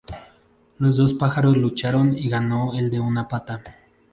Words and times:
Los 0.79 0.97
dos 0.97 1.13
pájaros 1.13 1.57
lucharon, 1.57 2.17
y 2.17 2.27
ganó 2.27 2.73
el 2.73 2.89
de 2.89 2.99
una 2.99 3.27
pata. 3.27 3.61